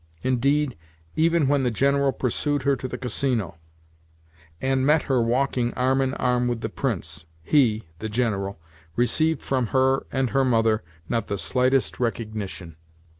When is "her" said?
2.63-2.75, 5.03-5.21, 9.67-10.07, 10.31-10.43